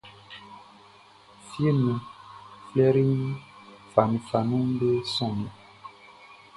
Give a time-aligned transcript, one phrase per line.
[1.47, 2.05] Fieʼn nunʼn,
[2.69, 3.07] flɛri
[3.93, 5.53] fanunfanunʼm be sɔnnin.